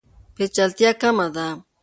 پیچلتیا 0.35 0.91
کمه 1.01 1.27
ده. 1.35 1.47